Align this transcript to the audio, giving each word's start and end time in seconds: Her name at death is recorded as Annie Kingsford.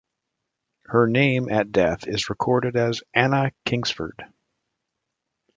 Her 0.85 1.05
name 1.05 1.47
at 1.51 1.71
death 1.71 2.07
is 2.07 2.31
recorded 2.31 2.75
as 2.75 3.03
Annie 3.13 3.51
Kingsford. 3.65 4.25